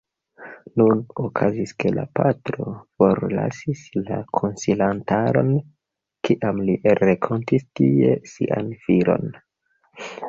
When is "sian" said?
8.33-8.73